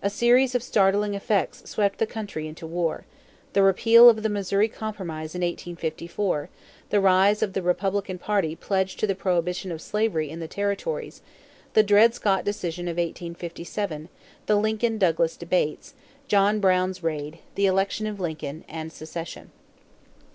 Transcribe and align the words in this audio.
A 0.00 0.08
series 0.08 0.54
of 0.54 0.62
startling 0.62 1.12
events 1.12 1.68
swept 1.68 1.98
the 1.98 2.06
country 2.06 2.48
into 2.48 2.66
war: 2.66 3.04
the 3.52 3.62
repeal 3.62 4.08
of 4.08 4.22
the 4.22 4.30
Missouri 4.30 4.66
compromise 4.66 5.34
in 5.34 5.42
1854, 5.42 6.48
the 6.88 7.00
rise 7.02 7.42
of 7.42 7.52
the 7.52 7.60
Republican 7.60 8.16
party 8.18 8.56
pledged 8.56 8.98
to 8.98 9.06
the 9.06 9.14
prohibition 9.14 9.70
of 9.70 9.82
slavery 9.82 10.30
in 10.30 10.40
the 10.40 10.48
territories, 10.48 11.20
the 11.74 11.82
Dred 11.82 12.14
Scott 12.14 12.46
decision 12.46 12.88
of 12.88 12.96
1857, 12.96 14.08
the 14.46 14.56
Lincoln 14.56 14.96
Douglas 14.96 15.36
debates, 15.36 15.92
John 16.28 16.60
Brown's 16.60 17.02
raid, 17.02 17.40
the 17.54 17.66
election 17.66 18.06
of 18.06 18.18
Lincoln, 18.18 18.64
and 18.70 18.90
secession. 18.90 19.50